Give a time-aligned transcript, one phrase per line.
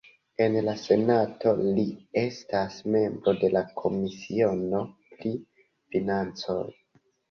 [0.43, 1.83] En la Senato, li
[2.23, 4.85] estas membro de la komisiono
[5.15, 5.39] pri
[5.71, 6.65] financoj.